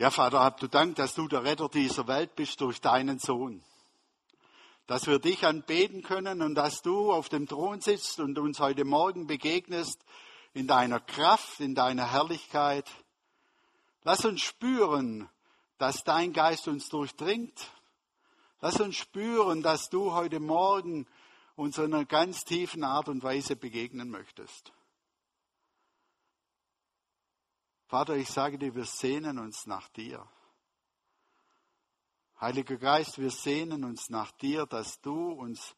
[0.00, 3.64] Ja, Vater, hab du Dank, dass du der Retter dieser Welt bist durch deinen Sohn.
[4.86, 8.84] Dass wir dich anbeten können und dass du auf dem Thron sitzt und uns heute
[8.84, 10.00] Morgen begegnest
[10.54, 12.88] in deiner Kraft, in deiner Herrlichkeit.
[14.04, 15.28] Lass uns spüren,
[15.78, 17.68] dass dein Geist uns durchdringt.
[18.60, 21.08] Lass uns spüren, dass du heute Morgen
[21.56, 24.72] uns in einer ganz tiefen Art und Weise begegnen möchtest.
[27.88, 30.28] Vater, ich sage dir, wir sehnen uns nach dir.
[32.38, 35.74] Heiliger Geist, wir sehnen uns nach dir, dass du uns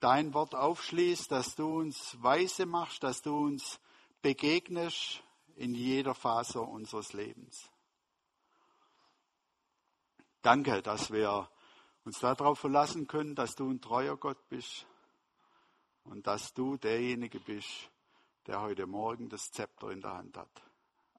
[0.00, 3.78] dein Wort aufschließt, dass du uns weise machst, dass du uns
[4.22, 5.22] begegnest
[5.56, 7.70] in jeder Phase unseres Lebens.
[10.40, 11.50] Danke, dass wir
[12.06, 14.86] uns darauf verlassen können, dass du ein treuer Gott bist
[16.02, 17.90] und dass du derjenige bist,
[18.46, 20.65] der heute Morgen das Zepter in der Hand hat.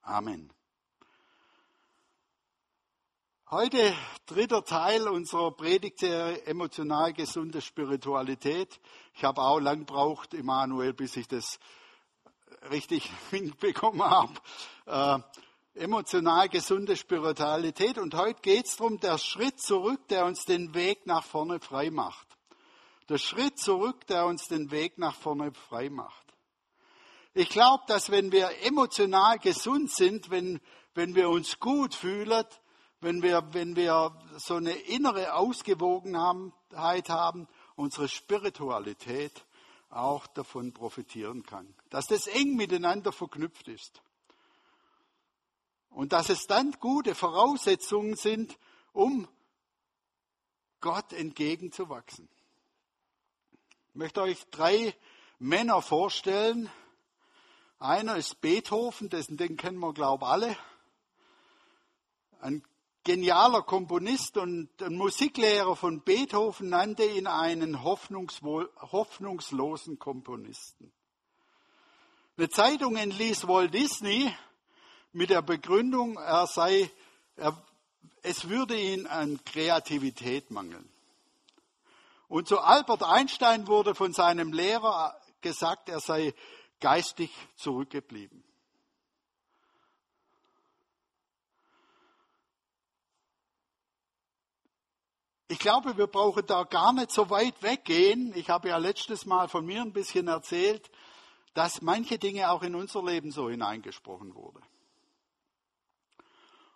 [0.07, 0.49] Amen.
[3.51, 3.93] Heute
[4.25, 8.79] dritter Teil unserer Predigtserie Emotional gesunde Spiritualität.
[9.15, 11.59] Ich habe auch lang gebraucht, Emanuel, bis ich das
[12.71, 14.33] richtig hinbekommen habe.
[14.85, 15.19] Äh,
[15.83, 17.97] emotional gesunde Spiritualität.
[17.97, 21.91] Und heute geht es darum, der Schritt zurück, der uns den Weg nach vorne frei
[21.91, 22.27] macht.
[23.09, 26.26] Der Schritt zurück, der uns den Weg nach vorne frei macht.
[27.39, 30.59] Ich glaube, dass wenn wir emotional gesund sind, wenn,
[30.95, 32.43] wenn wir uns gut fühlen,
[32.99, 39.45] wenn wir, wenn wir so eine innere Ausgewogenheit haben, unsere Spiritualität
[39.91, 41.75] auch davon profitieren kann.
[41.91, 44.01] Dass das eng miteinander verknüpft ist.
[45.91, 48.57] Und dass es dann gute Voraussetzungen sind,
[48.93, 49.27] um
[50.81, 52.27] Gott entgegenzuwachsen.
[53.89, 54.95] Ich möchte euch drei
[55.37, 56.67] Männer vorstellen,
[57.79, 60.57] einer ist Beethoven, dessen den kennen wir, glaube ich, alle.
[62.39, 62.63] Ein
[63.03, 70.91] genialer Komponist und ein Musiklehrer von Beethoven nannte ihn einen hoffnungslosen Komponisten.
[72.37, 74.33] Eine Zeitung entließ Walt Disney
[75.11, 76.89] mit der Begründung, er sei,
[77.35, 77.61] er,
[78.21, 80.87] es würde ihn an Kreativität mangeln.
[82.27, 86.33] Und zu Albert Einstein wurde von seinem Lehrer gesagt, er sei
[86.79, 88.43] geistig zurückgeblieben.
[95.49, 98.33] Ich glaube, wir brauchen da gar nicht so weit weggehen.
[98.35, 100.91] Ich habe ja letztes Mal von mir ein bisschen erzählt,
[101.53, 104.61] dass manche Dinge auch in unser Leben so hineingesprochen wurden.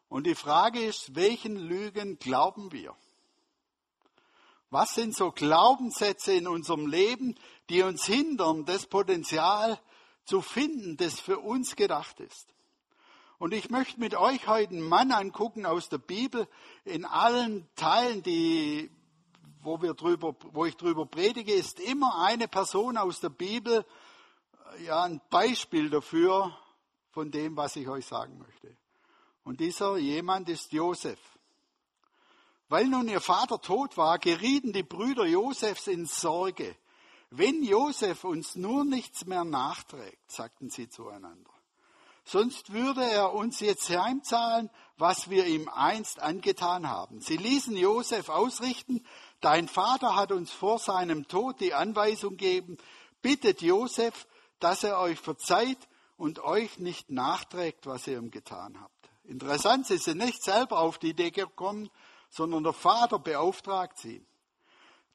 [0.07, 2.95] Und die Frage ist, welchen Lügen glauben wir?
[4.69, 7.35] Was sind so Glaubenssätze in unserem Leben,
[7.69, 9.79] die uns hindern, das Potenzial
[10.25, 12.53] zu finden, das für uns gedacht ist.
[13.37, 16.47] Und ich möchte mit euch heute einen Mann angucken aus der Bibel
[16.85, 18.91] in allen Teilen, die,
[19.61, 23.85] wo, wir drüber, wo ich drüber predige, ist immer eine Person aus der Bibel
[24.85, 26.55] ja, ein Beispiel dafür
[27.09, 28.77] von dem, was ich euch sagen möchte.
[29.43, 31.19] Und dieser jemand ist Josef.
[32.69, 36.75] Weil nun ihr Vater tot war, gerieten die Brüder Josefs in Sorge.
[37.33, 41.49] Wenn Josef uns nur nichts mehr nachträgt, sagten sie zueinander,
[42.25, 47.21] sonst würde er uns jetzt heimzahlen, was wir ihm einst angetan haben.
[47.21, 49.05] Sie ließen Josef ausrichten,
[49.39, 52.77] dein Vater hat uns vor seinem Tod die Anweisung gegeben,
[53.21, 54.27] bittet Josef,
[54.59, 55.79] dass er euch verzeiht
[56.17, 59.09] und euch nicht nachträgt, was ihr ihm getan habt.
[59.23, 61.89] Interessant, sie sind nicht selber auf die Idee gekommen,
[62.29, 64.25] sondern der Vater beauftragt sie.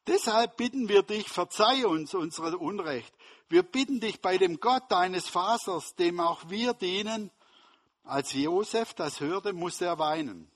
[0.07, 3.13] Deshalb bitten wir dich, verzeih uns unsere Unrecht.
[3.49, 7.31] Wir bitten dich bei dem Gott deines Vaters, dem auch wir dienen.
[8.05, 10.51] Als Josef das hörte, musste er weinen.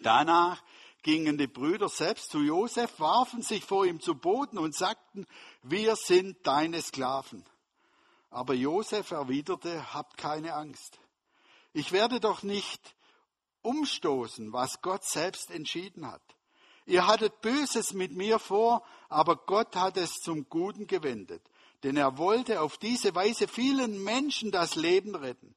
[0.00, 0.62] Danach
[1.02, 5.26] gingen die Brüder selbst zu Josef, warfen sich vor ihm zu Boden und sagten,
[5.62, 7.44] wir sind deine Sklaven.
[8.30, 10.98] Aber Josef erwiderte, habt keine Angst.
[11.72, 12.94] Ich werde doch nicht
[13.62, 16.22] umstoßen, was Gott selbst entschieden hat.
[16.86, 21.42] Ihr hattet Böses mit mir vor, aber Gott hat es zum Guten gewendet,
[21.82, 25.54] denn er wollte auf diese Weise vielen Menschen das Leben retten.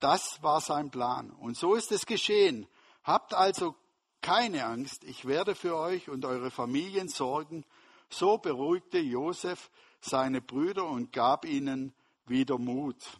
[0.00, 1.30] Das war sein Plan.
[1.30, 2.66] Und so ist es geschehen.
[3.02, 3.74] Habt also
[4.20, 7.64] keine Angst, ich werde für euch und eure Familien sorgen.
[8.10, 9.70] So beruhigte Josef
[10.00, 11.94] seine Brüder und gab ihnen
[12.26, 13.18] wieder Mut.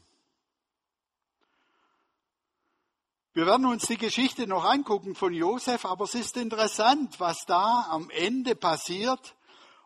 [3.38, 7.86] Wir werden uns die Geschichte noch angucken von Josef, aber es ist interessant, was da
[7.88, 9.36] am Ende passiert.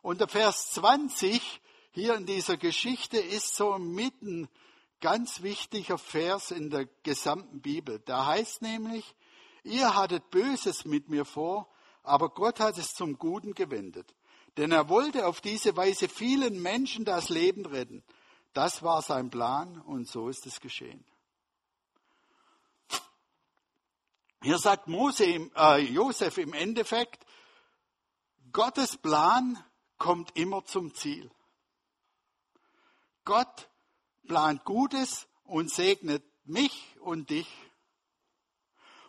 [0.00, 1.60] Und der Vers 20
[1.90, 4.48] hier in dieser Geschichte ist so mitten
[5.02, 8.00] ganz wichtiger Vers in der gesamten Bibel.
[8.06, 9.14] Da heißt nämlich,
[9.64, 11.68] ihr hattet Böses mit mir vor,
[12.02, 14.14] aber Gott hat es zum Guten gewendet.
[14.56, 18.02] Denn er wollte auf diese Weise vielen Menschen das Leben retten.
[18.54, 21.04] Das war sein Plan und so ist es geschehen.
[24.42, 27.24] Hier sagt Mose im, äh, Josef im Endeffekt,
[28.52, 29.56] Gottes Plan
[29.98, 31.30] kommt immer zum Ziel.
[33.24, 33.70] Gott
[34.26, 37.46] plant Gutes und segnet mich und dich.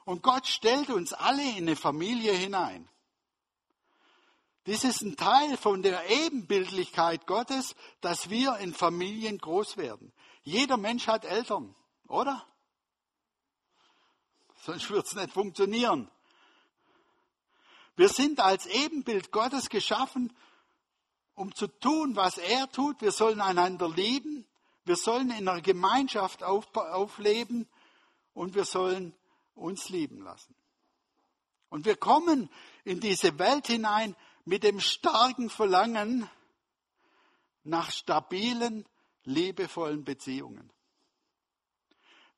[0.05, 2.87] Und Gott stellt uns alle in eine Familie hinein.
[4.67, 10.13] Dies ist ein Teil von der Ebenbildlichkeit Gottes, dass wir in Familien groß werden.
[10.43, 11.75] Jeder Mensch hat Eltern,
[12.07, 12.45] oder?
[14.65, 16.09] Sonst wird es nicht funktionieren.
[17.97, 20.31] Wir sind als Ebenbild Gottes geschaffen,
[21.35, 23.01] um zu tun, was er tut.
[23.01, 24.47] Wir sollen einander lieben.
[24.85, 27.67] Wir sollen in einer Gemeinschaft aufleben
[28.33, 29.13] und wir sollen
[29.53, 30.55] uns lieben lassen.
[31.67, 32.49] Und wir kommen
[32.85, 36.29] in diese Welt hinein mit dem starken Verlangen
[37.65, 38.85] nach stabilen,
[39.25, 40.71] liebevollen Beziehungen.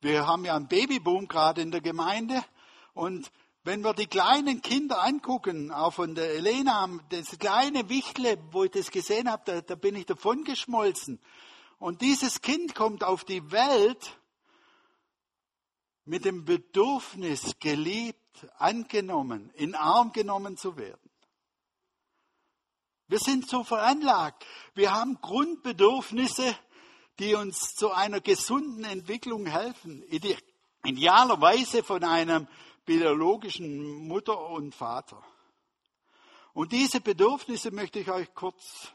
[0.00, 2.44] Wir haben ja einen Babyboom gerade in der Gemeinde
[2.94, 3.30] und
[3.66, 8.70] wenn wir die kleinen Kinder angucken, auch von der Elena, das kleine Wichtle, wo ich
[8.70, 11.20] das gesehen habe, da, da bin ich davon geschmolzen.
[11.78, 14.18] Und dieses Kind kommt auf die Welt
[16.04, 21.10] mit dem Bedürfnis, geliebt, angenommen, in Arm genommen zu werden.
[23.08, 24.46] Wir sind so veranlagt.
[24.74, 26.56] Wir haben Grundbedürfnisse,
[27.18, 30.04] die uns zu einer gesunden Entwicklung helfen.
[30.84, 32.46] Idealerweise von einem
[32.84, 35.22] biologischen Mutter und Vater.
[36.52, 38.92] Und diese Bedürfnisse möchte ich euch kurz,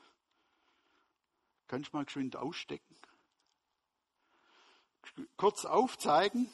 [1.67, 2.95] kann ich mal geschwind ausstecken,
[5.37, 6.51] kurz aufzeigen.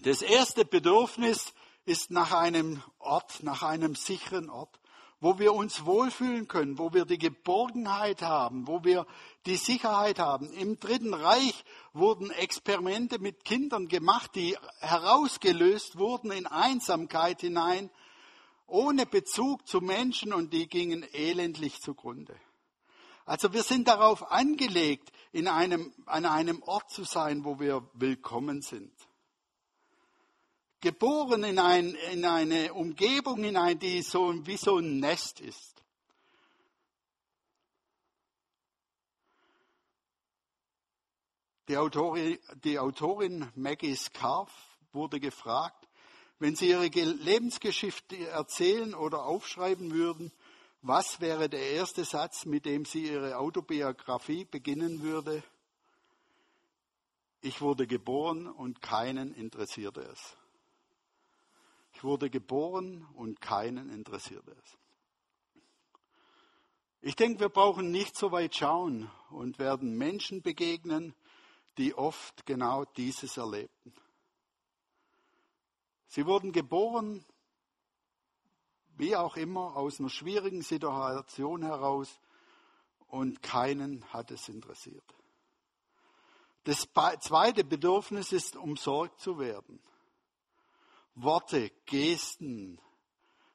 [0.00, 1.52] Das erste Bedürfnis
[1.84, 4.77] ist nach einem Ort, nach einem sicheren Ort
[5.20, 9.06] wo wir uns wohlfühlen können, wo wir die Geborgenheit haben, wo wir
[9.46, 10.52] die Sicherheit haben.
[10.52, 17.90] Im Dritten Reich wurden Experimente mit Kindern gemacht, die herausgelöst wurden in Einsamkeit hinein,
[18.66, 22.36] ohne Bezug zu Menschen und die gingen elendlich zugrunde.
[23.24, 28.62] Also wir sind darauf angelegt, in einem, an einem Ort zu sein, wo wir willkommen
[28.62, 28.92] sind
[30.80, 35.82] geboren in, ein, in eine Umgebung hinein, die so wie so ein Nest ist.
[41.68, 44.50] Die Autorin, die Autorin Maggie Scarf
[44.92, 45.86] wurde gefragt,
[46.38, 50.32] wenn sie ihre Lebensgeschichte erzählen oder aufschreiben würden,
[50.80, 55.42] was wäre der erste Satz, mit dem sie ihre Autobiografie beginnen würde?
[57.40, 60.36] Ich wurde geboren und keinen interessierte es.
[61.98, 64.78] Ich wurde geboren und keinen interessiert es.
[67.00, 71.12] Ich denke, wir brauchen nicht so weit schauen und werden Menschen begegnen,
[71.76, 73.92] die oft genau dieses erlebten.
[76.06, 77.24] Sie wurden geboren,
[78.96, 82.20] wie auch immer, aus einer schwierigen Situation heraus
[83.08, 85.16] und keinen hat es interessiert.
[86.62, 86.86] Das
[87.18, 89.80] zweite Bedürfnis ist, umsorgt zu werden.
[91.22, 92.80] Worte, Gesten,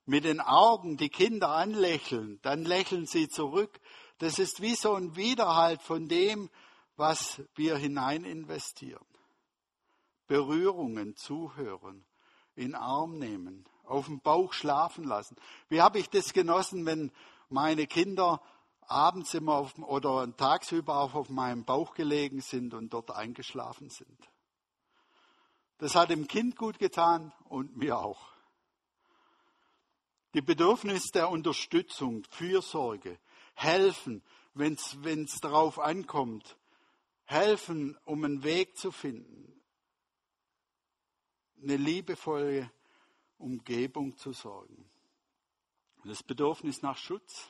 [0.06, 3.80] mit den Augen die Kinder anlächeln, dann lächeln sie zurück.
[4.18, 6.50] Das ist wie so ein Widerhalt von dem,
[6.96, 9.06] was wir hinein investieren.
[10.28, 12.06] Berührungen, zuhören,
[12.56, 15.36] in Arm nehmen, auf dem Bauch schlafen lassen.
[15.70, 17.12] Wie habe ich das genossen, wenn
[17.50, 18.42] meine Kinder
[18.88, 24.18] abends immer auf, oder tagsüber auch auf meinem Bauch gelegen sind und dort eingeschlafen sind.
[25.78, 28.32] Das hat dem Kind gut getan und mir auch.
[30.34, 33.20] Die Bedürfnis der Unterstützung, Fürsorge,
[33.54, 36.58] helfen, wenn es darauf ankommt,
[37.26, 39.62] helfen, um einen Weg zu finden,
[41.62, 42.72] eine liebevolle
[43.38, 44.90] Umgebung zu sorgen.
[46.04, 47.50] Das Bedürfnis nach Schutz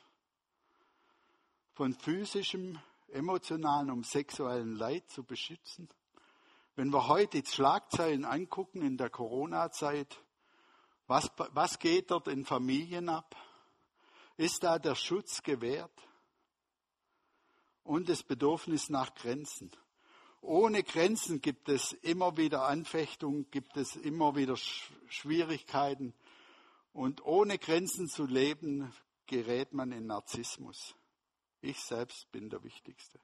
[1.72, 5.89] von physischem, emotionalen und sexuellen Leid zu beschützen
[6.75, 10.18] wenn wir heute die Schlagzeilen angucken in der Corona-Zeit,
[11.08, 13.36] was, was geht dort in Familien ab?
[14.38, 15.92] Ist da der Schutz gewährt?
[17.84, 19.72] Und das Bedürfnis nach Grenzen.
[20.42, 26.13] Ohne Grenzen gibt es immer wieder Anfechtungen, gibt es immer wieder Schwierigkeiten.
[26.92, 28.94] Und ohne Grenzen zu leben,
[29.25, 30.96] gerät man in Narzissmus.
[31.62, 33.20] Ich selbst bin der Wichtigste.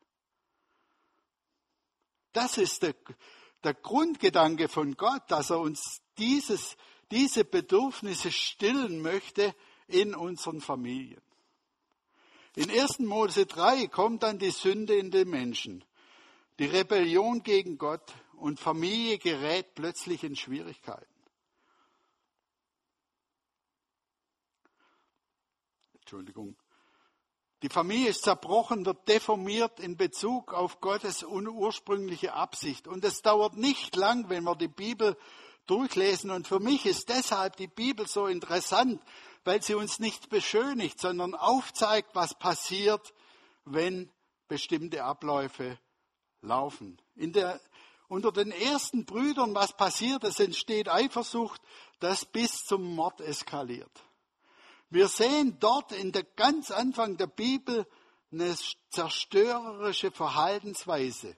[2.33, 2.95] Das ist der,
[3.63, 6.77] der Grundgedanke von Gott, dass er uns dieses,
[7.11, 9.55] diese Bedürfnisse stillen möchte
[9.87, 11.21] in unseren Familien.
[12.55, 12.99] In 1.
[12.99, 15.83] Mose 3 kommt dann die Sünde in den Menschen,
[16.59, 21.05] die Rebellion gegen Gott und Familie gerät plötzlich in Schwierigkeiten.
[25.93, 26.55] Entschuldigung.
[27.61, 32.87] Die Familie ist zerbrochen, wird deformiert in Bezug auf Gottes ursprüngliche Absicht.
[32.87, 35.17] Und es dauert nicht lang, wenn wir die Bibel
[35.65, 36.31] durchlesen.
[36.31, 39.01] Und für mich ist deshalb die Bibel so interessant,
[39.43, 43.13] weil sie uns nicht beschönigt, sondern aufzeigt, was passiert,
[43.65, 44.09] wenn
[44.47, 45.77] bestimmte Abläufe
[46.41, 46.97] laufen.
[47.15, 47.59] Der,
[48.07, 50.23] unter den ersten Brüdern, was passiert?
[50.23, 51.61] Es entsteht Eifersucht,
[51.99, 53.91] das bis zum Mord eskaliert.
[54.89, 57.85] Wir sehen dort in der ganz Anfang der Bibel
[58.31, 58.55] eine
[58.89, 61.35] zerstörerische Verhaltensweise,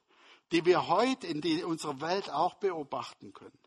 [0.51, 3.58] die wir heute in die, unserer Welt auch beobachten können.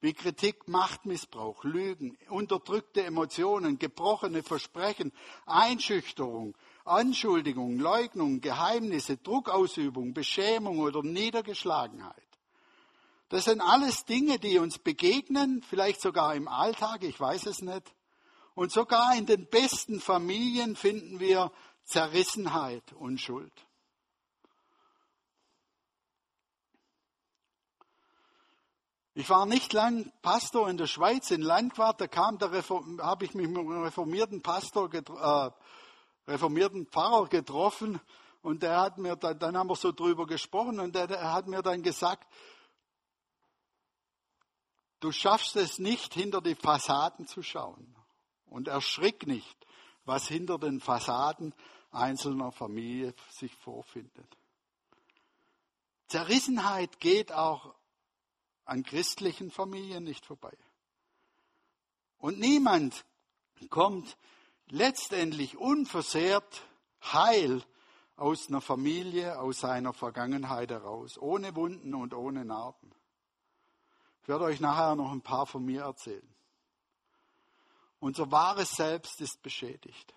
[0.00, 5.12] Wie Kritik, Machtmissbrauch, Lügen, unterdrückte Emotionen, gebrochene Versprechen,
[5.46, 12.16] Einschüchterung, Anschuldigung, Leugnung, Geheimnisse, Druckausübung, Beschämung oder Niedergeschlagenheit.
[13.28, 17.94] Das sind alles Dinge, die uns begegnen, vielleicht sogar im Alltag, ich weiß es nicht.
[18.54, 21.50] Und sogar in den besten Familien finden wir
[21.84, 23.52] Zerrissenheit und Schuld.
[29.14, 33.34] Ich war nicht lang Pastor in der Schweiz, in Landquart, da kam der habe ich
[33.34, 35.50] mich mit einem reformierten Pastor, äh,
[36.26, 38.00] reformierten Pfarrer getroffen
[38.40, 41.46] und der hat mir, dann, dann haben wir so drüber gesprochen und der, der hat
[41.46, 42.26] mir dann gesagt,
[45.00, 47.94] du schaffst es nicht, hinter die Fassaden zu schauen
[48.52, 49.66] und erschrick nicht,
[50.04, 51.54] was hinter den Fassaden
[51.90, 54.36] einzelner Familie sich vorfindet.
[56.08, 57.74] Zerrissenheit geht auch
[58.64, 60.56] an christlichen Familien nicht vorbei.
[62.18, 63.04] Und niemand
[63.70, 64.16] kommt
[64.68, 66.62] letztendlich unversehrt
[67.02, 67.62] heil
[68.16, 72.92] aus einer Familie, aus seiner Vergangenheit heraus, ohne Wunden und ohne Narben.
[74.22, 76.31] Ich werde euch nachher noch ein paar von mir erzählen.
[78.02, 80.12] Unser wahres Selbst ist beschädigt.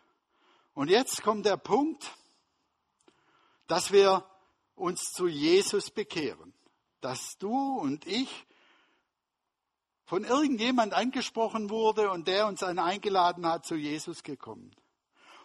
[0.73, 2.17] Und jetzt kommt der Punkt,
[3.67, 4.25] dass wir
[4.73, 6.55] uns zu Jesus bekehren.
[6.99, 8.47] Dass du und ich
[10.05, 14.75] von irgendjemand angesprochen wurde und der uns dann eingeladen hat, zu Jesus gekommen.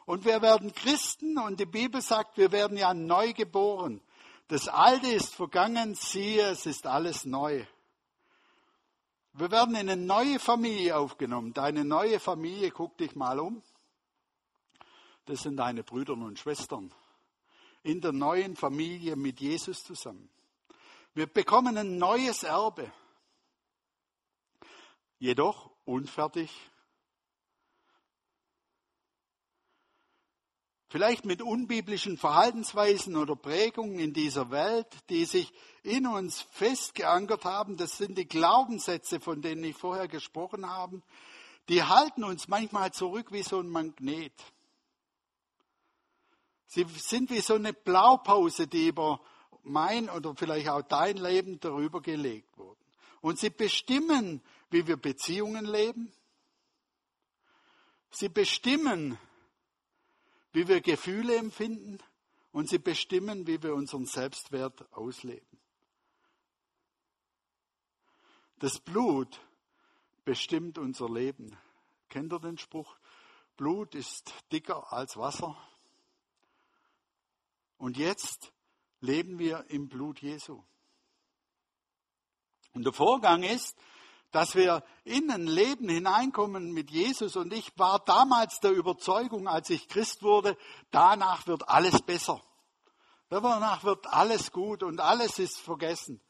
[0.07, 4.01] Und wir werden Christen und die Bibel sagt, wir werden ja neu geboren.
[4.49, 7.67] Das Alte ist vergangen, siehe, es ist alles neu.
[9.33, 11.53] Wir werden in eine neue Familie aufgenommen.
[11.53, 13.63] Deine neue Familie, guck dich mal um.
[15.27, 16.93] Das sind deine Brüder und Schwestern.
[17.83, 20.29] In der neuen Familie mit Jesus zusammen.
[21.15, 22.93] Wir bekommen ein neues Erbe.
[25.19, 26.51] Jedoch unfertig
[30.91, 35.53] Vielleicht mit unbiblischen Verhaltensweisen oder Prägungen in dieser Welt, die sich
[35.85, 37.77] in uns festgeankert haben.
[37.77, 41.01] Das sind die Glaubenssätze, von denen ich vorher gesprochen habe.
[41.69, 44.33] Die halten uns manchmal zurück wie so ein Magnet.
[46.67, 49.21] Sie sind wie so eine Blaupause, die über
[49.63, 52.81] mein oder vielleicht auch dein Leben darüber gelegt wurden.
[53.21, 56.13] Und sie bestimmen, wie wir Beziehungen leben.
[58.11, 59.19] Sie bestimmen,
[60.53, 61.99] wie wir Gefühle empfinden
[62.53, 65.61] und sie bestimmen, wie wir unseren Selbstwert ausleben.
[68.59, 69.41] Das Blut
[70.25, 71.57] bestimmt unser Leben.
[72.09, 72.97] Kennt ihr den Spruch?
[73.57, 75.57] Blut ist dicker als Wasser.
[77.79, 78.53] Und jetzt
[79.01, 80.63] leben wir im Blut Jesu.
[82.75, 83.77] Und der Vorgang ist,
[84.31, 87.37] dass wir in ein Leben hineinkommen mit Jesus.
[87.37, 90.57] Und ich war damals der Überzeugung, als ich Christ wurde,
[90.91, 92.41] danach wird alles besser.
[93.29, 96.21] Danach wird alles gut und alles ist vergessen.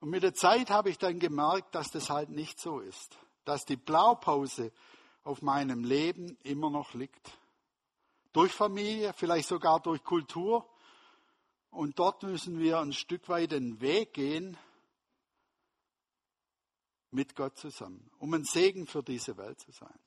[0.00, 3.16] Und mit der Zeit habe ich dann gemerkt, dass das halt nicht so ist.
[3.44, 4.72] Dass die Blaupause
[5.24, 7.30] auf meinem Leben immer noch liegt.
[8.32, 10.68] Durch Familie, vielleicht sogar durch Kultur.
[11.70, 14.56] Und dort müssen wir ein Stück weit den Weg gehen,
[17.10, 19.98] mit Gott zusammen, um ein Segen für diese Welt zu sein.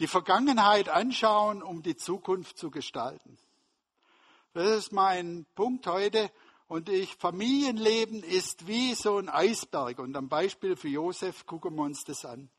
[0.00, 3.36] Die Vergangenheit anschauen, um die Zukunft zu gestalten.
[4.54, 6.30] Das ist mein Punkt heute.
[6.68, 9.98] Und ich, Familienleben ist wie so ein Eisberg.
[9.98, 12.50] Und am Beispiel für Josef gucken wir uns das an.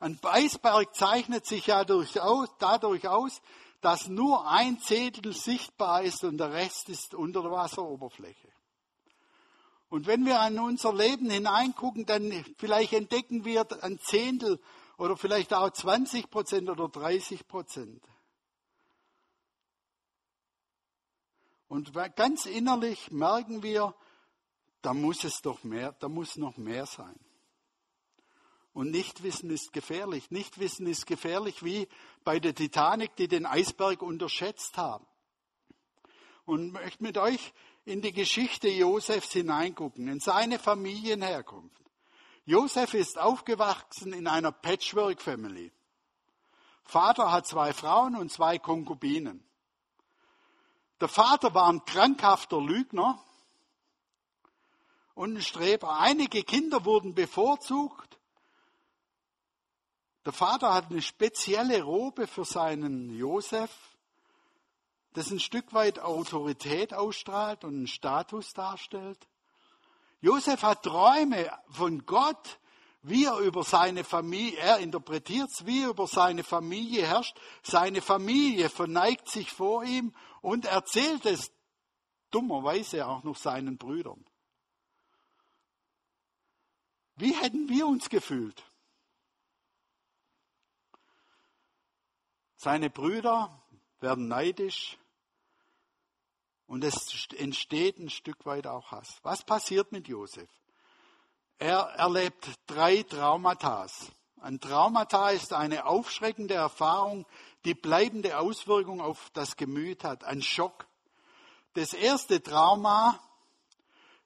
[0.00, 3.40] Ein Eisberg zeichnet sich ja dadurch aus,
[3.80, 8.48] dass nur ein Zehntel sichtbar ist und der Rest ist unter der Wasseroberfläche.
[9.90, 14.60] Und wenn wir an unser Leben hineingucken, dann vielleicht entdecken wir ein Zehntel
[14.98, 18.02] oder vielleicht auch 20 Prozent oder 30 Prozent.
[21.68, 23.94] Und ganz innerlich merken wir,
[24.82, 27.18] da muss es doch mehr, da muss noch mehr sein.
[28.72, 30.30] Und Nichtwissen ist gefährlich.
[30.30, 31.88] Nichtwissen ist gefährlich wie
[32.24, 35.06] bei der Titanic, die den Eisberg unterschätzt haben.
[36.44, 37.52] Und möchte mit euch
[37.88, 41.82] in die Geschichte Josefs hineingucken, in seine Familienherkunft.
[42.44, 45.72] Josef ist aufgewachsen in einer Patchwork-Family.
[46.84, 49.42] Vater hat zwei Frauen und zwei Konkubinen.
[51.00, 53.24] Der Vater war ein krankhafter Lügner
[55.14, 55.98] und ein Streber.
[55.98, 58.18] Einige Kinder wurden bevorzugt.
[60.26, 63.70] Der Vater hat eine spezielle Robe für seinen Josef,
[65.18, 69.18] das ein Stück weit Autorität ausstrahlt und einen Status darstellt.
[70.20, 72.60] Josef hat Träume von Gott,
[73.02, 77.36] wie er über seine Familie, er interpretiert es, wie er über seine Familie herrscht.
[77.62, 81.50] Seine Familie verneigt sich vor ihm und erzählt es
[82.30, 84.24] dummerweise auch noch seinen Brüdern.
[87.16, 88.62] Wie hätten wir uns gefühlt?
[92.54, 93.60] Seine Brüder
[94.00, 94.96] werden neidisch
[96.68, 99.18] und es entsteht ein Stück weit auch Hass.
[99.22, 100.48] Was passiert mit Josef?
[101.58, 103.86] Er erlebt drei Traumata.
[104.40, 107.26] Ein Traumata ist eine aufschreckende Erfahrung,
[107.64, 110.86] die bleibende Auswirkungen auf das Gemüt hat, ein Schock.
[111.72, 113.18] Das erste Trauma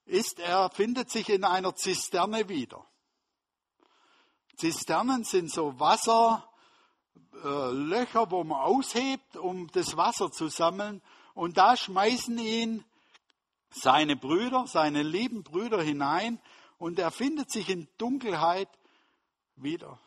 [0.05, 2.85] ist, er findet sich in einer Zisterne wieder.
[4.57, 6.43] Zisternen sind so Wasserlöcher,
[8.23, 11.01] äh, wo man aushebt, um das Wasser zu sammeln.
[11.35, 12.85] Und da schmeißen ihn
[13.71, 16.41] seine Brüder, seine lieben Brüder hinein
[16.79, 18.69] und er findet sich in Dunkelheit
[19.57, 19.99] wieder.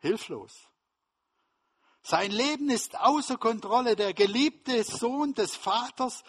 [0.00, 0.68] Hilflos.
[2.02, 3.96] Sein Leben ist außer Kontrolle.
[3.96, 6.24] Der geliebte Sohn des Vaters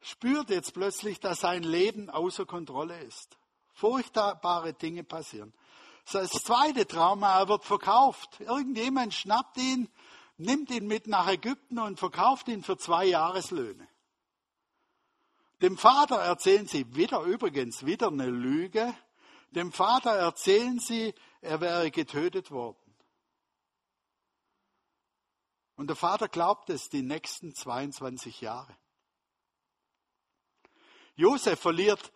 [0.00, 3.36] spürt jetzt plötzlich, dass sein Leben außer Kontrolle ist.
[3.74, 5.52] Furchtbare Dinge passieren.
[6.10, 8.40] Das zweite Trauma, er wird verkauft.
[8.40, 9.90] Irgendjemand schnappt ihn,
[10.38, 13.88] nimmt ihn mit nach Ägypten und verkauft ihn für zwei Jahreslöhne.
[15.60, 18.94] Dem Vater erzählen sie wieder übrigens wieder eine Lüge.
[19.50, 22.76] Dem Vater erzählen sie, er wäre getötet worden.
[25.74, 28.76] Und der Vater glaubt es die nächsten 22 Jahre.
[31.14, 32.12] Josef verliert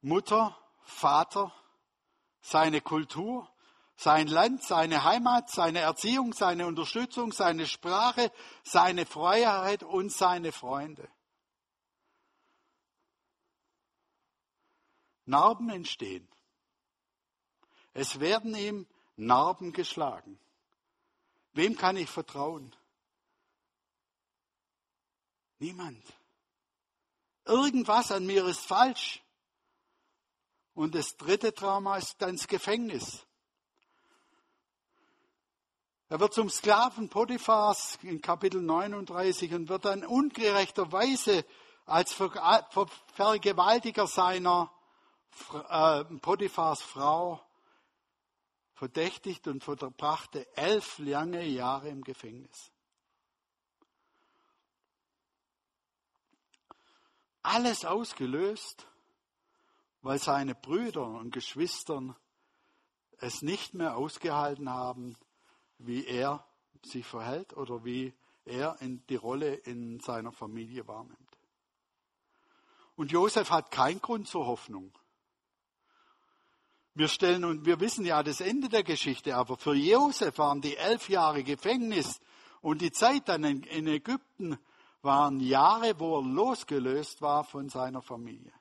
[0.00, 1.54] Mutter, Vater,
[2.40, 3.51] seine Kultur,
[4.02, 8.32] sein Land, seine Heimat, seine Erziehung, seine Unterstützung, seine Sprache,
[8.64, 11.08] seine Freiheit und seine Freunde.
[15.24, 16.28] Narben entstehen.
[17.94, 18.86] Es werden ihm
[19.16, 20.38] Narben geschlagen.
[21.52, 22.74] Wem kann ich vertrauen?
[25.58, 26.02] Niemand.
[27.44, 29.22] Irgendwas an mir ist falsch.
[30.74, 33.26] Und das dritte Trauma ist dann das Gefängnis.
[36.12, 41.46] Er wird zum Sklaven Potiphars in Kapitel 39 und wird dann ungerechterweise
[41.86, 44.70] als Vergewaltiger seiner
[45.70, 47.40] äh, Potiphars Frau
[48.74, 52.70] verdächtigt und verbrachte elf lange Jahre im Gefängnis.
[57.42, 58.86] Alles ausgelöst,
[60.02, 62.14] weil seine Brüder und Geschwistern
[63.12, 65.16] es nicht mehr ausgehalten haben,
[65.78, 66.44] wie er
[66.84, 71.18] sich verhält oder wie er in die Rolle in seiner Familie wahrnimmt.
[72.96, 74.92] Und Josef hat keinen Grund zur Hoffnung.
[76.94, 80.76] Wir stellen und wir wissen ja das Ende der Geschichte, aber für Josef waren die
[80.76, 82.20] elf Jahre Gefängnis
[82.60, 84.58] und die Zeit dann in, in Ägypten
[85.00, 88.52] waren Jahre, wo er losgelöst war von seiner Familie.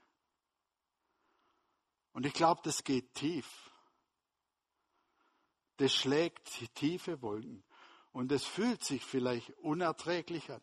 [2.13, 3.70] Und ich glaube, das geht tief.
[5.81, 7.63] Das schlägt tiefe Wolken.
[8.11, 10.61] Und es fühlt sich vielleicht unerträglich an.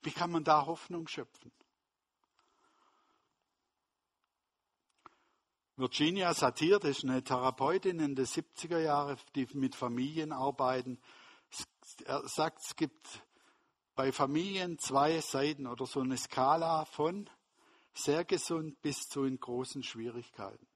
[0.00, 1.52] Wie kann man da Hoffnung schöpfen?
[5.76, 11.02] Virginia Satir, das ist eine Therapeutin in den 70er Jahren, die mit Familien arbeiten.
[12.06, 13.26] Er sagt, es gibt
[13.94, 17.28] bei Familien zwei Seiten oder so eine Skala von
[17.92, 20.66] sehr gesund bis zu in großen Schwierigkeiten.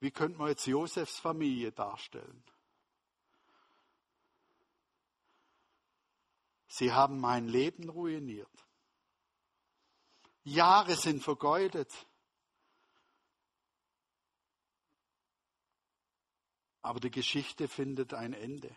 [0.00, 2.44] Wie könnte man jetzt Josefs Familie darstellen?
[6.68, 8.48] Sie haben mein Leben ruiniert.
[10.44, 11.92] Jahre sind vergeudet.
[16.82, 18.74] Aber die Geschichte findet ein Ende.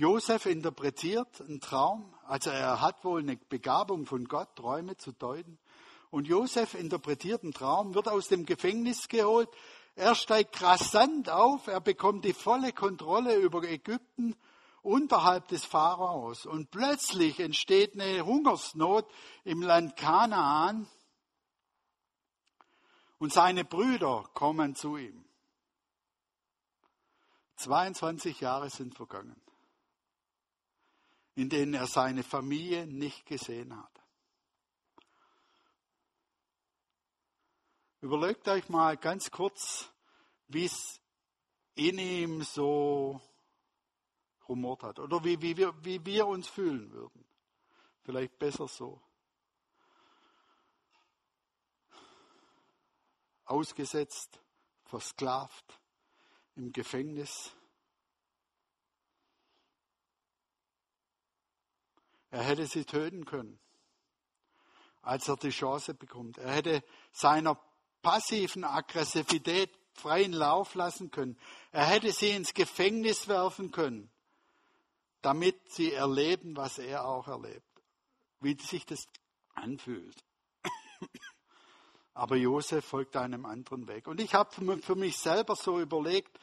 [0.00, 5.58] Josef interpretiert einen Traum, also er hat wohl eine Begabung von Gott, Träume zu deuten.
[6.10, 9.50] Und Josef interpretiert einen Traum, wird aus dem Gefängnis geholt.
[9.96, 14.34] Er steigt rasant auf, er bekommt die volle Kontrolle über Ägypten
[14.80, 16.46] unterhalb des Pharaos.
[16.46, 19.06] Und plötzlich entsteht eine Hungersnot
[19.44, 20.88] im Land Kanaan.
[23.18, 25.26] Und seine Brüder kommen zu ihm.
[27.56, 29.36] 22 Jahre sind vergangen,
[31.40, 34.02] in denen er seine Familie nicht gesehen hat.
[38.02, 39.90] Überlegt euch mal ganz kurz,
[40.48, 41.00] wie es
[41.76, 43.22] in ihm so
[44.50, 47.24] rumort hat oder wie, wie, wir, wie wir uns fühlen würden.
[48.02, 49.00] Vielleicht besser so.
[53.46, 54.42] Ausgesetzt,
[54.84, 55.80] versklavt,
[56.56, 57.56] im Gefängnis.
[62.30, 63.58] Er hätte sie töten können,
[65.02, 66.38] als er die Chance bekommt.
[66.38, 67.58] Er hätte seiner
[68.02, 71.38] passiven Aggressivität freien Lauf lassen können.
[71.72, 74.10] Er hätte sie ins Gefängnis werfen können,
[75.22, 77.66] damit sie erleben, was er auch erlebt,
[78.40, 79.06] wie sich das
[79.54, 80.16] anfühlt.
[82.14, 84.06] Aber Josef folgt einem anderen Weg.
[84.06, 86.38] Und ich habe für mich selber so überlegt,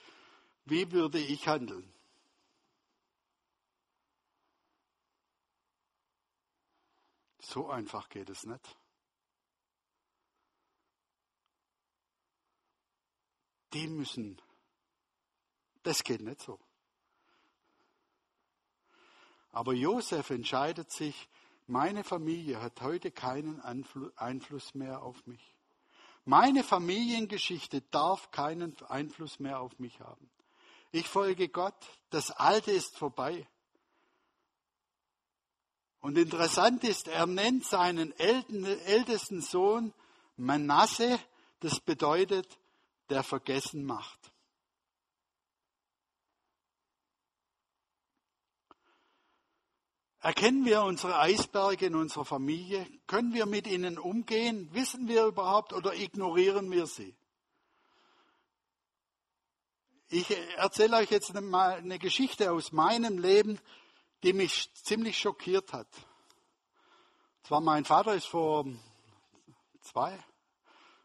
[0.66, 1.94] wie würde ich handeln?
[7.48, 8.78] So einfach geht es nicht.
[13.78, 14.42] die müssen.
[15.84, 16.60] Das geht nicht so.
[19.52, 21.30] Aber Josef entscheidet sich,
[21.66, 23.62] meine Familie hat heute keinen
[24.16, 25.56] Einfluss mehr auf mich.
[26.26, 30.30] Meine Familiengeschichte darf keinen Einfluss mehr auf mich haben.
[30.92, 31.76] Ich folge Gott,
[32.10, 33.48] das Alte ist vorbei.
[36.08, 39.94] Und interessant ist, er nennt seinen ältesten Sohn
[40.38, 41.20] Manasse,
[41.60, 42.48] das bedeutet
[43.10, 44.32] der vergessen macht.
[50.22, 52.88] Erkennen wir unsere Eisberge in unserer Familie?
[53.08, 54.70] Können wir mit ihnen umgehen?
[54.72, 57.18] Wissen wir überhaupt oder ignorieren wir sie?
[60.08, 63.60] Ich erzähle euch jetzt mal eine Geschichte aus meinem Leben,
[64.24, 65.88] die mich ziemlich schockiert hat.
[67.44, 68.66] Zwar mein Vater ist vor
[69.82, 70.18] zwei,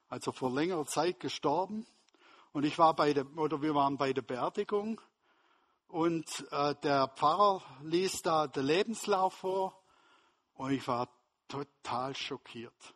[0.09, 1.87] also vor längerer Zeit gestorben.
[2.53, 5.01] Und ich war bei der, oder wir waren bei der Beerdigung
[5.89, 9.83] und äh, der Pfarrer ließ da den Lebenslauf vor
[10.55, 11.09] und ich war
[11.49, 12.95] total schockiert.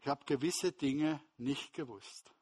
[0.00, 2.35] Ich habe gewisse Dinge nicht gewusst.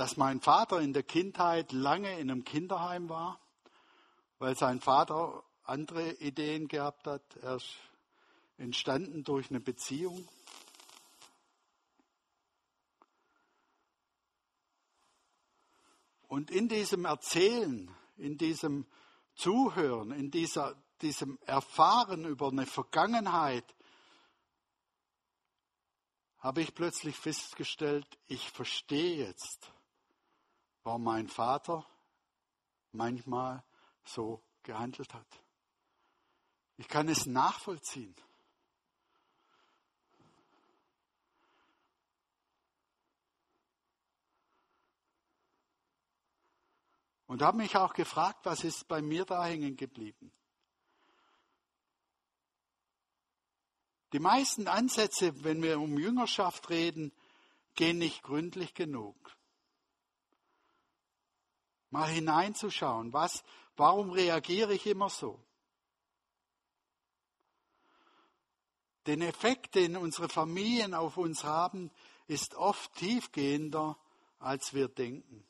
[0.00, 3.38] Dass mein Vater in der Kindheit lange in einem Kinderheim war,
[4.38, 7.36] weil sein Vater andere Ideen gehabt hat.
[7.42, 7.74] Er ist
[8.56, 10.26] entstanden durch eine Beziehung.
[16.28, 18.86] Und in diesem Erzählen, in diesem
[19.34, 23.66] Zuhören, in dieser, diesem Erfahren über eine Vergangenheit,
[26.38, 29.70] habe ich plötzlich festgestellt, ich verstehe jetzt,
[30.82, 31.86] warum mein Vater
[32.92, 33.62] manchmal
[34.04, 35.26] so gehandelt hat.
[36.76, 38.14] Ich kann es nachvollziehen.
[47.26, 50.32] Und habe mich auch gefragt, was ist bei mir da hängen geblieben?
[54.12, 57.12] Die meisten Ansätze, wenn wir um Jüngerschaft reden,
[57.74, 59.14] gehen nicht gründlich genug.
[61.90, 63.42] Mal hineinzuschauen, was,
[63.76, 65.44] warum reagiere ich immer so?
[69.06, 71.90] Den Effekt, den unsere Familien auf uns haben,
[72.26, 73.98] ist oft tiefgehender,
[74.38, 75.44] als wir denken.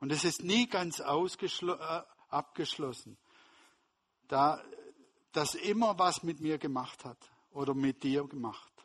[0.00, 3.16] Und es ist nie ganz äh, abgeschlossen,
[4.28, 4.62] da
[5.32, 7.18] das immer was mit mir gemacht hat
[7.50, 8.75] oder mit dir gemacht.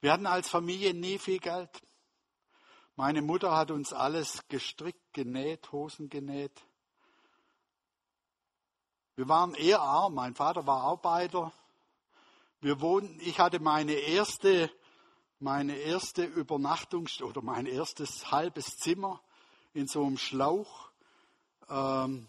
[0.00, 1.82] Wir hatten als Familie nie viel Geld.
[2.94, 6.64] Meine Mutter hat uns alles gestrickt, genäht, Hosen genäht.
[9.16, 10.14] Wir waren eher arm.
[10.14, 11.52] Mein Vater war Arbeiter.
[12.60, 14.70] Wir wohnten, ich hatte meine erste,
[15.40, 19.20] meine erste Übernachtungs- oder mein erstes halbes Zimmer
[19.74, 20.92] in so einem Schlauch,
[21.68, 22.28] ähm,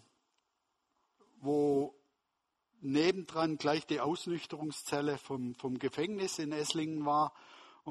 [1.40, 1.94] wo
[2.80, 7.32] nebendran gleich die Ausnüchterungszelle vom, vom Gefängnis in Esslingen war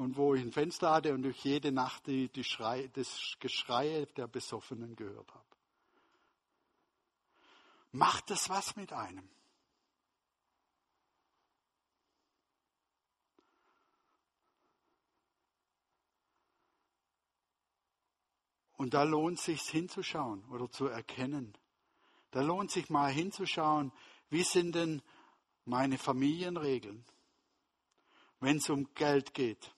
[0.00, 4.06] und wo ich ein Fenster hatte und durch jede Nacht die, die Schrei, das Geschrei
[4.16, 5.44] der Besoffenen gehört habe.
[7.92, 9.28] Macht das was mit einem?
[18.78, 21.52] Und da lohnt sich hinzuschauen oder zu erkennen.
[22.30, 23.92] Da lohnt sich mal hinzuschauen,
[24.30, 25.02] wie sind denn
[25.66, 27.04] meine Familienregeln,
[28.38, 29.74] wenn es um Geld geht.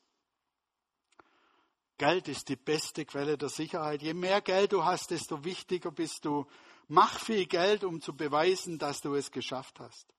[2.03, 4.03] Geld ist die beste Quelle der Sicherheit.
[4.03, 6.49] Je mehr Geld du hast, desto wichtiger bist du.
[6.89, 10.13] Mach viel Geld, um zu beweisen, dass du es geschafft hast.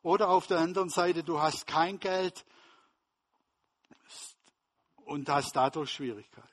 [0.00, 2.46] Oder auf der anderen Seite, du hast kein Geld
[5.04, 6.48] und hast dadurch Schwierigkeiten.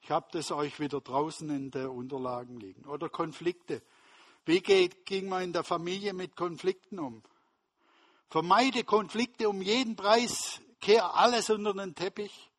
[0.00, 2.84] Ich habe das euch wieder draußen in der Unterlagen liegen.
[2.86, 3.80] Oder Konflikte.
[4.44, 7.22] Wie geht, ging man in der Familie mit Konflikten um?
[8.28, 10.60] Vermeide Konflikte um jeden Preis.
[10.80, 12.50] Kehr alles unter den Teppich.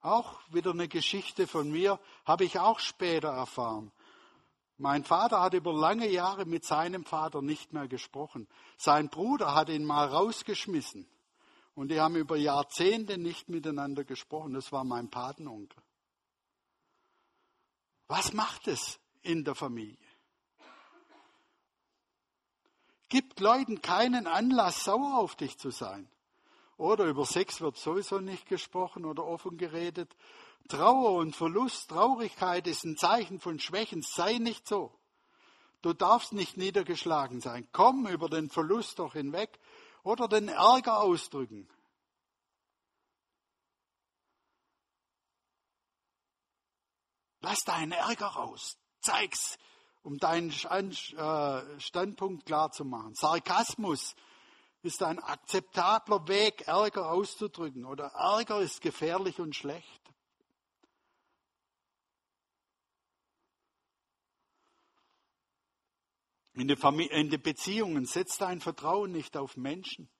[0.00, 3.92] Auch wieder eine Geschichte von mir, habe ich auch später erfahren.
[4.76, 8.46] Mein Vater hat über lange Jahre mit seinem Vater nicht mehr gesprochen.
[8.76, 11.08] Sein Bruder hat ihn mal rausgeschmissen.
[11.74, 14.54] Und die haben über Jahrzehnte nicht miteinander gesprochen.
[14.54, 15.82] Das war mein Patenonkel.
[18.06, 19.98] Was macht es in der Familie?
[23.08, 26.08] Gibt Leuten keinen Anlass, sauer auf dich zu sein.
[26.78, 30.14] Oder über Sex wird sowieso nicht gesprochen oder offen geredet.
[30.68, 34.02] Trauer und Verlust, Traurigkeit ist ein Zeichen von Schwächen.
[34.02, 34.96] Sei nicht so.
[35.82, 37.68] Du darfst nicht niedergeschlagen sein.
[37.72, 39.58] Komm über den Verlust doch hinweg
[40.04, 41.68] oder den Ärger ausdrücken.
[47.40, 48.78] Lass deinen Ärger raus.
[49.00, 49.58] Zeig's,
[50.02, 53.14] um deinen äh, Standpunkt klar zu machen.
[53.14, 54.14] Sarkasmus
[54.88, 57.84] ist ein akzeptabler Weg, Ärger auszudrücken.
[57.84, 60.02] Oder Ärger ist gefährlich und schlecht.
[66.54, 70.10] In den Beziehungen setzt dein Vertrauen nicht auf Menschen.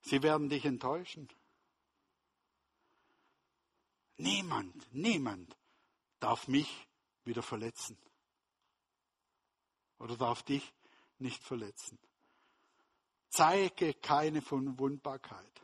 [0.00, 1.28] Sie werden dich enttäuschen.
[4.16, 5.54] Niemand, niemand
[6.18, 6.88] darf mich
[7.24, 7.98] wieder verletzen.
[9.98, 10.72] Oder darf dich
[11.18, 11.98] nicht verletzen.
[13.34, 15.60] Zeige keine Verwundbarkeit.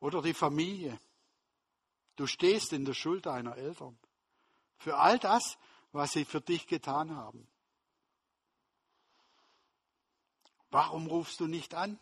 [0.00, 0.98] Oder die Familie.
[2.16, 3.98] Du stehst in der Schuld deiner Eltern.
[4.78, 5.58] Für all das,
[5.92, 7.46] was sie für dich getan haben.
[10.70, 12.00] Warum rufst du nicht an?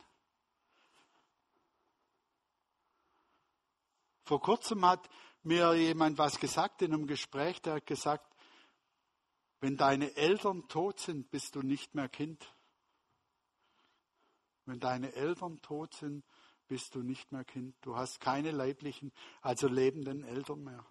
[4.22, 5.08] Vor kurzem hat
[5.42, 8.35] mir jemand was gesagt in einem Gespräch, der hat gesagt,
[9.60, 12.54] wenn deine Eltern tot sind, bist du nicht mehr Kind.
[14.66, 16.24] Wenn deine Eltern tot sind,
[16.68, 17.74] bist du nicht mehr Kind.
[17.80, 20.84] Du hast keine leiblichen, also lebenden Eltern mehr.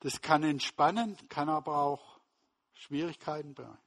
[0.00, 2.20] Das kann entspannen, kann aber auch
[2.74, 3.78] Schwierigkeiten bereiten.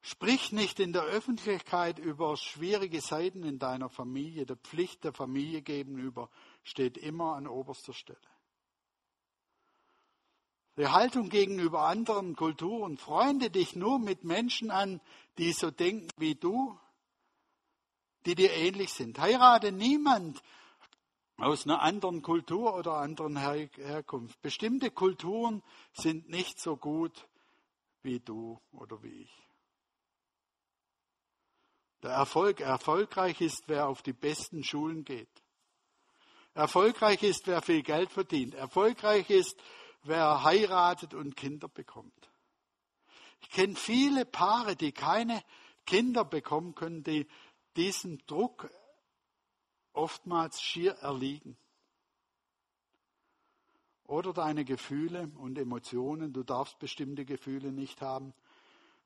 [0.00, 4.44] Sprich nicht in der Öffentlichkeit über schwierige Seiten in deiner Familie.
[4.44, 6.28] Der Pflicht der Familie gegenüber
[6.62, 8.18] steht immer an oberster Stelle.
[10.76, 12.98] Die Haltung gegenüber anderen Kulturen.
[12.98, 15.00] Freunde dich nur mit Menschen an,
[15.38, 16.78] die so denken wie du,
[18.26, 19.18] die dir ähnlich sind.
[19.18, 20.42] Heirate niemand,
[21.36, 24.40] aus einer anderen Kultur oder anderen Her Herkunft.
[24.40, 27.28] Bestimmte Kulturen sind nicht so gut
[28.02, 29.48] wie du oder wie ich.
[32.02, 35.30] Der Erfolg, erfolgreich ist, wer auf die besten Schulen geht.
[36.52, 38.54] Erfolgreich ist, wer viel Geld verdient.
[38.54, 39.58] Erfolgreich ist,
[40.04, 42.30] wer heiratet und Kinder bekommt.
[43.40, 45.42] Ich kenne viele Paare, die keine
[45.86, 47.26] Kinder bekommen können, die
[47.76, 48.70] diesem Druck
[49.92, 51.56] oftmals schier erliegen.
[54.06, 56.32] Oder deine Gefühle und Emotionen.
[56.32, 58.34] Du darfst bestimmte Gefühle nicht haben.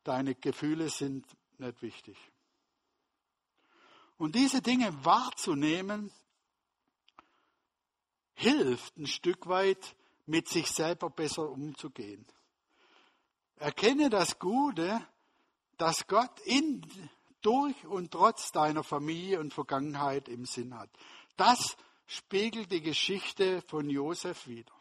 [0.02, 1.24] Deine Gefühle sind
[1.58, 2.16] nicht wichtig.
[4.16, 6.10] Und diese Dinge wahrzunehmen,
[8.34, 9.96] hilft ein Stück weit,
[10.28, 12.26] mit sich selber besser umzugehen.
[13.56, 15.00] Erkenne das Gute,
[15.78, 16.86] das Gott in,
[17.40, 20.90] durch und trotz deiner Familie und Vergangenheit im Sinn hat.
[21.36, 24.72] Das spiegelt die Geschichte von Josef wider.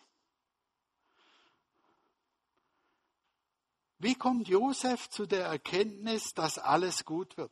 [3.99, 7.51] Wie kommt Josef zu der Erkenntnis, dass alles gut wird?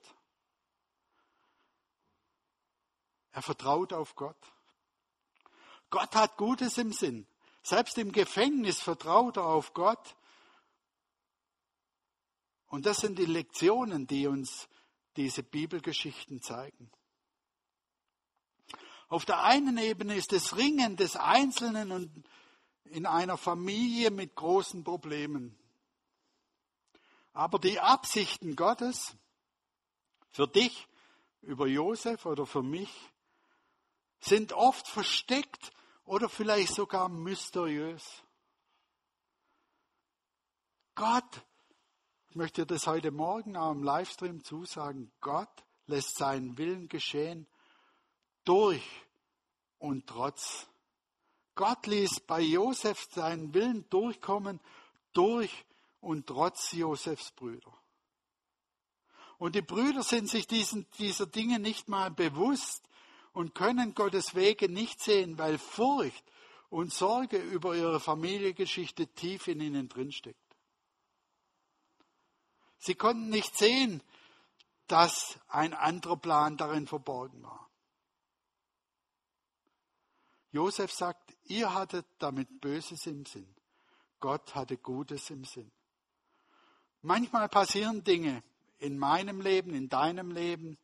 [3.32, 4.38] Er vertraut auf Gott.
[5.90, 7.28] Gott hat Gutes im Sinn.
[7.66, 10.16] Selbst im Gefängnis vertraut er auf Gott.
[12.68, 14.70] Und das sind die Lektionen, die uns
[15.16, 16.92] diese Bibelgeschichten zeigen.
[19.08, 22.30] Auf der einen Ebene ist das Ringen des Einzelnen und
[22.84, 25.58] in einer Familie mit großen Problemen.
[27.34, 29.16] Aber die Absichten Gottes
[30.30, 30.88] für dich
[31.42, 32.94] über Josef oder für mich
[34.20, 35.72] sind oft versteckt
[36.06, 38.24] oder vielleicht sogar mysteriös.
[40.94, 41.44] Gott,
[42.30, 45.50] ich möchte das heute Morgen auch im Livestream zusagen, Gott
[45.88, 47.48] lässt seinen Willen geschehen
[48.46, 48.84] durch
[49.80, 50.68] und trotz.
[51.56, 54.60] Gott ließ bei Josef seinen Willen durchkommen
[55.14, 55.66] durch
[56.02, 57.74] und trotz Josefs Brüder.
[59.38, 62.88] Und die Brüder sind sich diesen, dieser Dinge nicht mal bewusst
[63.36, 66.24] und können Gottes Wege nicht sehen, weil Furcht
[66.70, 70.40] und Sorge über ihre Familiengeschichte tief in ihnen drinsteckt.
[72.78, 74.02] Sie konnten nicht sehen,
[74.88, 77.70] dass ein anderer Plan darin verborgen war.
[80.52, 83.54] Josef sagt, ihr hattet damit Böses im Sinn.
[84.22, 85.70] Gott hatte Gutes im Sinn.
[87.02, 88.44] Manchmal passieren Dinge
[88.78, 90.78] in meinem Leben, in deinem Leben,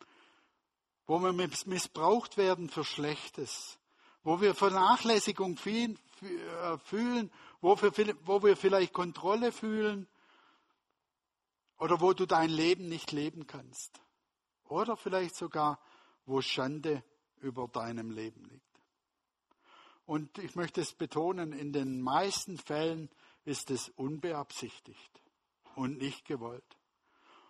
[1.12, 3.78] wo wir missbraucht werden für Schlechtes,
[4.24, 10.08] wo wir Vernachlässigung äh, fühlen, wo wir, vielleicht Kontrolle fühlen
[11.80, 14.00] oder wo du dein Leben nicht leben kannst.
[14.70, 15.80] Oder vielleicht sogar,
[16.26, 17.04] wo Schande
[17.42, 18.80] über deinem Leben liegt.
[20.06, 23.10] Und ich möchte es betonen, in den meisten Fällen
[23.44, 25.22] ist es unbeabsichtigt
[25.76, 26.78] und nicht gewollt.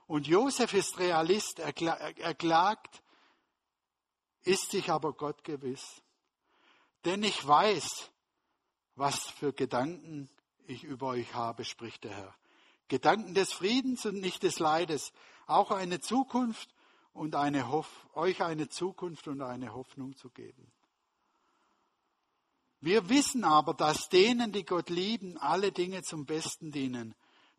[0.07, 1.73] Und Josef ist Realist, er
[2.33, 3.03] klagt,
[4.43, 6.01] ist sich aber Gott gewiss.
[7.05, 8.11] Denn ich weiß,
[8.95, 10.29] was für Gedanken
[10.67, 12.35] ich über euch habe, spricht der Herr.
[12.87, 15.13] Gedanken des Friedens und nicht des Leides,
[15.47, 16.69] auch eine Zukunft
[17.13, 20.71] und eine Hoff, euch eine Zukunft und eine Hoffnung zu geben.
[22.79, 27.13] Wir wissen aber, dass denen, die Gott lieben, alle Dinge zum Besten dienen,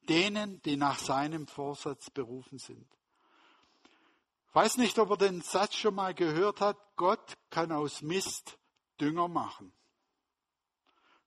[0.08, 2.86] denen, die nach seinem Vorsatz berufen sind.
[4.52, 8.58] Weiß nicht, ob er den Satz schon mal gehört hat, Gott kann aus Mist
[9.00, 9.72] Dünger machen.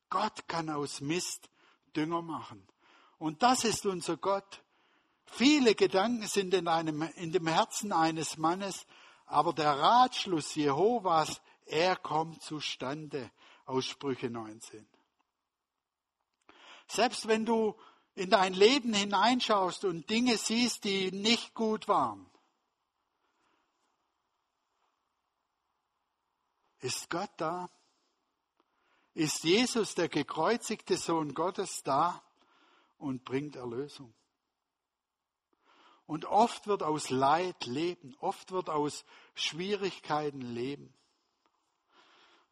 [0.09, 1.49] Gott kann aus Mist
[1.95, 2.67] Dünger machen.
[3.17, 4.63] Und das ist unser Gott.
[5.25, 8.85] Viele Gedanken sind in, einem, in dem Herzen eines Mannes,
[9.25, 13.31] aber der Ratschluss Jehovas, er kommt zustande
[13.65, 14.87] aus Sprüche 19.
[16.87, 17.75] Selbst wenn du
[18.13, 22.29] in dein Leben hineinschaust und Dinge siehst, die nicht gut waren,
[26.85, 27.67] Ist Gott da?
[29.15, 32.21] Ist Jesus, der gekreuzigte Sohn Gottes, da
[32.99, 34.13] und bringt Erlösung?
[36.05, 40.93] Und oft wird aus Leid leben, oft wird aus Schwierigkeiten leben.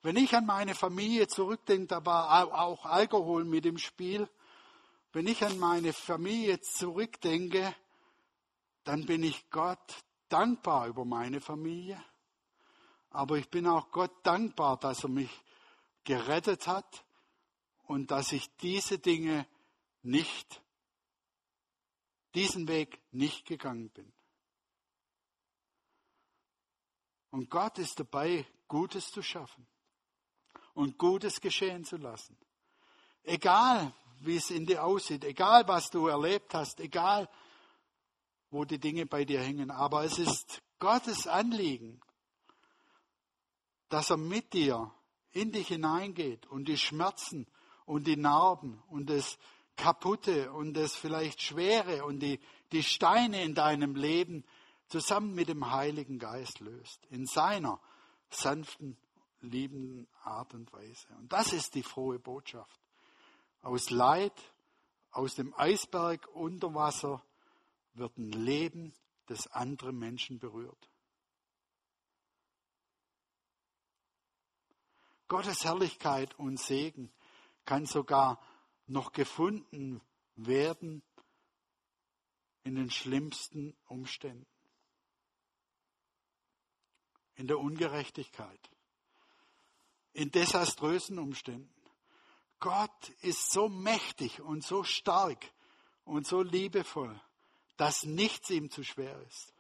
[0.01, 4.27] Wenn ich an meine Familie zurückdenke, da war auch Alkohol mit im Spiel.
[5.11, 7.75] Wenn ich an meine Familie zurückdenke,
[8.83, 12.03] dann bin ich Gott dankbar über meine Familie.
[13.13, 15.29] Aber ich bin auch Gott dankbar, dass er mich
[16.03, 17.05] gerettet hat
[17.83, 19.47] und dass ich diese Dinge
[20.01, 20.61] nicht,
[22.33, 24.11] diesen Weg nicht gegangen bin.
[27.29, 29.67] Und Gott ist dabei, Gutes zu schaffen
[30.73, 32.35] und Gutes geschehen zu lassen.
[33.21, 37.29] Egal, wie es in dir aussieht, egal, was du erlebt hast, egal,
[38.49, 39.69] wo die Dinge bei dir hängen.
[39.69, 42.01] Aber es ist Gottes Anliegen,
[43.89, 44.91] dass er mit dir
[45.31, 47.47] in dich hineingeht und die Schmerzen
[47.85, 49.37] und die Narben und das
[49.75, 52.39] Kaputte und das vielleicht Schwere und die,
[52.71, 54.45] die Steine in deinem Leben
[54.87, 57.05] zusammen mit dem Heiligen Geist löst.
[57.09, 57.79] In seiner
[58.29, 58.97] sanften,
[59.41, 61.07] liebenden Art und Weise.
[61.19, 62.79] Und das ist die frohe Botschaft.
[63.61, 64.33] Aus Leid,
[65.11, 67.23] aus dem Eisberg unter Wasser
[67.93, 68.93] wird ein Leben,
[69.27, 70.89] das andere Menschen berührt.
[75.27, 77.11] Gottes Herrlichkeit und Segen
[77.65, 78.41] kann sogar
[78.87, 80.01] noch gefunden
[80.35, 81.01] werden
[82.63, 84.45] in den schlimmsten Umständen,
[87.35, 88.69] in der Ungerechtigkeit,
[90.13, 91.73] in desaströsen Umständen.
[92.59, 95.51] Gott ist so mächtig und so stark
[96.05, 97.19] und so liebevoll,
[97.75, 99.53] dass nichts ihm zu schwer ist.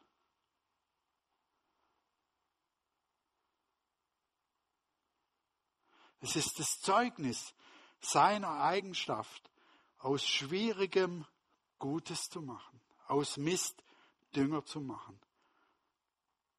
[6.23, 7.53] Es ist das Zeugnis
[7.99, 9.51] seiner Eigenschaft,
[9.97, 11.25] aus Schwierigem
[11.79, 13.83] Gutes zu machen, aus Mist
[14.33, 15.19] Dünger zu machen.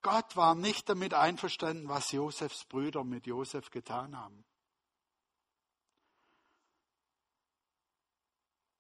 [0.03, 4.45] Gott war nicht damit einverstanden, was Josefs Brüder mit Josef getan haben.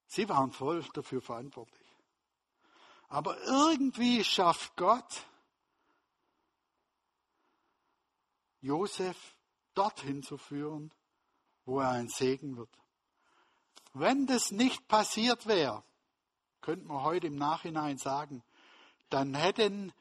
[0.06, 1.96] Sie waren voll dafür verantwortlich.
[3.08, 5.26] Aber irgendwie schafft Gott
[8.60, 9.33] Josef
[9.74, 10.92] dorthin zu führen,
[11.64, 12.70] wo er ein Segen wird.
[13.92, 15.84] Wenn das nicht passiert wäre,
[16.60, 18.42] könnte man heute im Nachhinein sagen,
[19.10, 19.92] dann hätten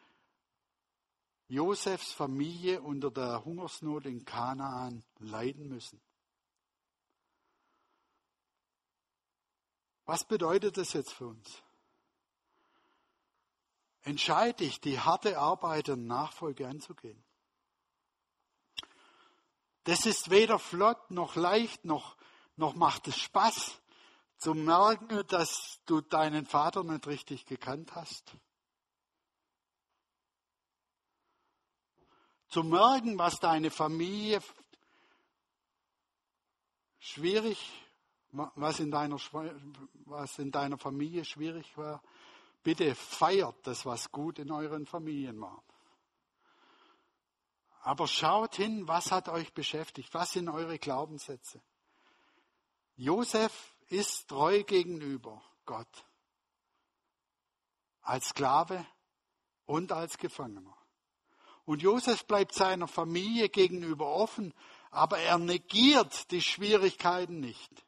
[1.48, 6.02] Josefs Familie unter der Hungersnot in Kanaan leiden müssen.
[10.06, 11.62] Was bedeutet das jetzt für uns?
[14.02, 17.24] Entscheide dich, die harte Arbeit und Nachfolge anzugehen.
[19.84, 22.16] Das ist weder flott noch leicht, noch,
[22.56, 23.80] noch macht es Spaß
[24.38, 28.36] zu merken, dass du deinen Vater nicht richtig gekannt hast.
[32.48, 34.42] Zu merken, was deine Familie
[37.00, 37.58] schwierig
[38.34, 39.18] was in deiner,
[40.06, 42.02] was in deiner Familie schwierig war,
[42.64, 45.64] bitte feiert das, was gut in euren Familien war.
[47.86, 50.14] Aber schaut hin, was hat euch beschäftigt?
[50.14, 51.62] Was sind eure Glaubenssätze?
[52.96, 56.06] Josef ist treu gegenüber Gott.
[58.00, 58.86] Als Sklave
[59.66, 60.78] und als Gefangener.
[61.66, 64.54] Und Josef bleibt seiner Familie gegenüber offen,
[64.90, 67.86] aber er negiert die Schwierigkeiten nicht.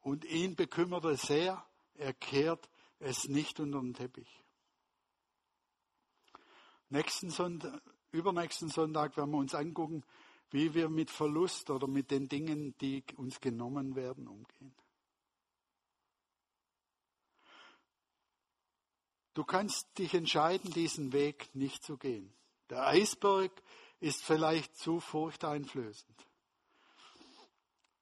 [0.00, 1.62] Und ihn bekümmert es sehr,
[1.96, 4.41] er kehrt es nicht unter den Teppich.
[6.92, 7.80] Nächsten Sonntag,
[8.10, 10.04] übernächsten Sonntag werden wir uns angucken,
[10.50, 14.74] wie wir mit Verlust oder mit den Dingen, die uns genommen werden, umgehen.
[19.32, 22.30] Du kannst dich entscheiden, diesen Weg nicht zu gehen.
[22.68, 23.50] Der Eisberg
[24.00, 26.26] ist vielleicht zu furchteinflößend.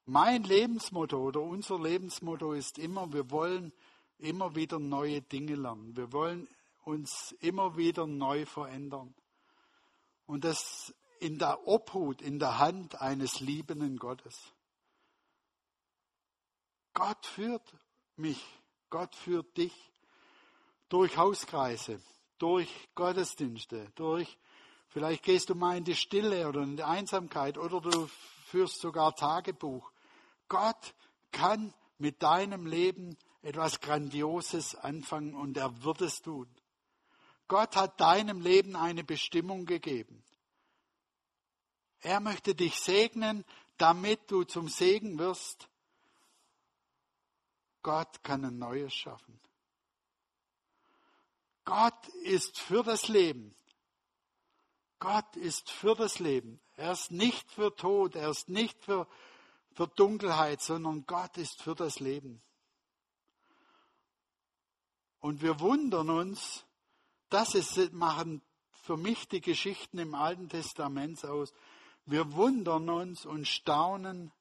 [0.03, 3.71] Mein Lebensmotto oder unser Lebensmotto ist immer, wir wollen
[4.17, 5.95] immer wieder neue Dinge lernen.
[5.95, 6.49] Wir wollen
[6.81, 9.13] uns immer wieder neu verändern.
[10.25, 14.53] Und das in der Obhut, in der Hand eines liebenden Gottes.
[16.93, 17.73] Gott führt
[18.15, 18.43] mich,
[18.89, 19.73] Gott führt dich
[20.89, 22.01] durch Hauskreise,
[22.37, 24.37] durch Gottesdienste, durch,
[24.89, 28.09] vielleicht gehst du mal in die Stille oder in die Einsamkeit oder du
[28.47, 29.91] führst sogar Tagebuch.
[30.49, 30.93] Gott
[31.31, 36.47] kann mit deinem Leben etwas Grandioses anfangen und er wird es tun.
[37.51, 40.23] Gott hat deinem Leben eine Bestimmung gegeben.
[41.99, 43.43] Er möchte dich segnen,
[43.77, 45.67] damit du zum Segen wirst.
[47.81, 49.37] Gott kann ein Neues schaffen.
[51.65, 53.53] Gott ist für das Leben.
[54.99, 56.61] Gott ist für das Leben.
[56.77, 59.09] Er ist nicht für Tod, er ist nicht für
[59.73, 62.41] für Dunkelheit, sondern Gott ist für das Leben.
[65.19, 66.65] Und wir wundern uns,
[67.33, 68.41] das ist, machen
[68.83, 71.53] für mich die Geschichten im Alten Testament aus.
[72.05, 74.31] Wir wundern uns und staunen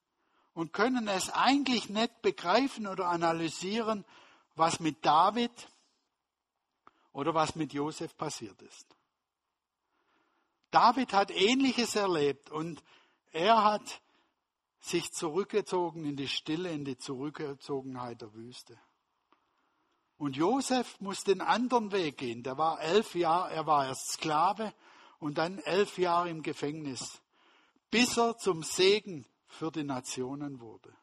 [0.54, 4.04] und können es eigentlich nicht begreifen oder analysieren,
[4.56, 5.52] was mit David
[7.12, 8.86] oder was mit Josef passiert ist.
[10.70, 12.82] David hat Ähnliches erlebt und
[13.32, 14.02] er hat
[14.80, 18.78] sich zurückgezogen in die Stille, in die Zurückgezogenheit der Wüste.
[20.20, 22.42] Und Josef muss den anderen Weg gehen.
[22.42, 24.74] Der war elf Jahre, er war erst Sklave
[25.18, 27.22] und dann elf Jahre im Gefängnis,
[27.90, 30.94] bis er zum Segen für die Nationen wurde.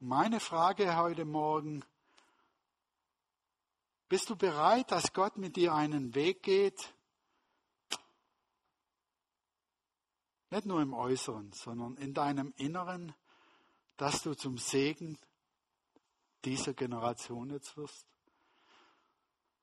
[0.00, 1.82] Meine Frage heute Morgen,
[4.10, 6.92] bist du bereit, dass Gott mit dir einen Weg geht,
[10.50, 13.14] Nicht nur im Äußeren, sondern in deinem Inneren,
[13.96, 15.18] dass du zum Segen
[16.44, 18.11] dieser Generation jetzt wirst.